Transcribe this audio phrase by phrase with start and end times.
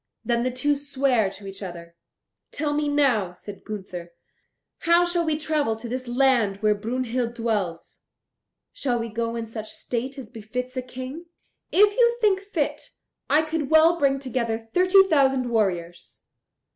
[0.25, 1.95] Then the two sware to each other.
[2.51, 4.13] "Tell me now," said Gunther,
[4.79, 8.01] "how shall we travel to this land where Brunhild dwells?
[8.73, 11.25] Shall we go in such state as befits a King?
[11.71, 12.81] If you think fit,
[13.29, 16.23] I could well bring together thirty thousand warriors."